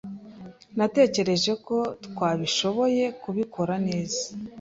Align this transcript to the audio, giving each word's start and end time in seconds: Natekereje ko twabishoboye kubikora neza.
Natekereje 0.77 1.51
ko 1.65 1.77
twabishoboye 2.05 3.03
kubikora 3.21 3.73
neza. 3.87 4.21